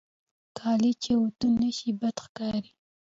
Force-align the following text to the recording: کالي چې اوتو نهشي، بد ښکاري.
کالي 0.57 0.91
چې 1.03 1.11
اوتو 1.19 1.47
نهشي، 1.61 1.89
بد 1.99 2.15
ښکاري. 2.25 2.71